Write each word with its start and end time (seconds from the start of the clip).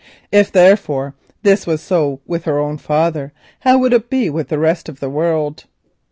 If, 0.31 0.51
therefore, 0.51 1.13
this 1.43 1.67
was 1.67 1.79
so 1.79 2.21
with 2.25 2.45
her 2.45 2.57
own 2.57 2.79
father, 2.79 3.33
how 3.59 3.77
would 3.77 3.93
it 3.93 4.09
be 4.09 4.31
with 4.31 4.47
the 4.47 4.57
rest 4.57 4.89
of 4.89 4.99
the 4.99 5.11
world? 5.11 5.65